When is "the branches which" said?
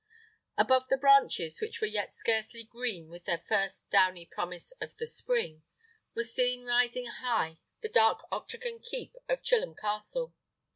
0.87-1.79